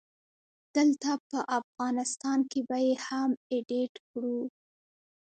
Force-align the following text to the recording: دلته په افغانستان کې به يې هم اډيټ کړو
دلته 0.75 1.11
په 1.29 1.39
افغانستان 1.59 2.39
کې 2.51 2.59
به 2.67 2.77
يې 2.85 2.93
هم 3.05 3.29
اډيټ 3.57 3.93
کړو 4.09 4.39